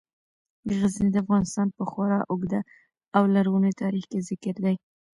غزني 0.79 1.09
د 1.11 1.15
افغانستان 1.23 1.67
په 1.77 1.83
خورا 1.91 2.19
اوږده 2.31 2.61
او 3.15 3.23
لرغوني 3.33 3.71
تاریخ 3.81 4.05
کې 4.11 4.19
ذکر 4.29 4.55
دی. 4.65 4.75